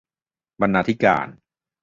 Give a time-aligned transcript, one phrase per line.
[0.61, 1.27] บรรณาธิการ